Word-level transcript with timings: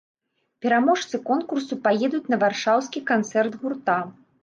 Пераможцы 0.65 1.19
конкурсу 1.29 1.79
паедуць 1.85 2.25
на 2.35 2.43
варшаўскі 2.47 3.07
канцэрт 3.15 3.53
гурта. 3.65 4.05